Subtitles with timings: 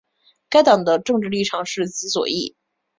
[0.49, 2.55] 该党的政治立场是极左翼。